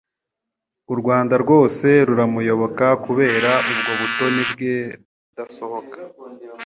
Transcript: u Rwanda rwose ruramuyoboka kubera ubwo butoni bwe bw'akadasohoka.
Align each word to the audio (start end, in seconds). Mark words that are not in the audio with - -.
u 0.93 0.95
Rwanda 0.99 1.35
rwose 1.43 1.87
ruramuyoboka 2.07 2.85
kubera 3.05 3.51
ubwo 3.71 3.91
butoni 3.99 4.41
bwe 4.51 4.75
bw'akadasohoka. 4.93 5.99